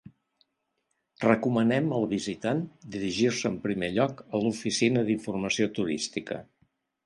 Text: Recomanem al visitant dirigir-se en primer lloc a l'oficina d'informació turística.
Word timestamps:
Recomanem 1.25 1.91
al 1.97 2.07
visitant 2.15 2.63
dirigir-se 2.97 3.53
en 3.53 3.61
primer 3.69 3.93
lloc 4.01 4.27
a 4.27 4.43
l'oficina 4.47 5.07
d'informació 5.11 5.73
turística. 5.81 6.45